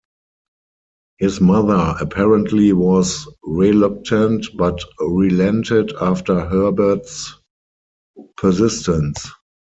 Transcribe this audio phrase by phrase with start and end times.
[1.19, 7.35] His mother apparently was reluctant but relented after Hebert's
[8.35, 9.27] persistence.